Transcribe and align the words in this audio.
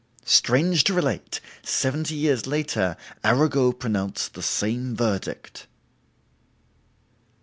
Strange 0.25 0.83
to 0.83 0.95
relate, 0.95 1.39
seventy 1.61 2.15
years 2.15 2.47
later, 2.47 2.97
Arago 3.23 3.71
pronounced 3.71 4.33
the 4.33 4.41
same 4.41 4.95
verdict!" 4.95 5.67